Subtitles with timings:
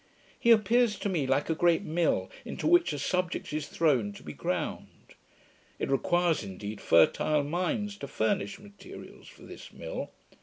[0.39, 4.23] He appears to me like a great mill, into which a subject is thrown to
[4.23, 5.13] be ground.
[5.77, 10.09] It requires, indeed, fertile minds to furnish materials for this mill.